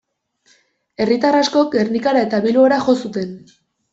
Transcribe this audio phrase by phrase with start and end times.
[1.05, 3.37] Herritar askok Gernikara eta Bilbora jo zuten.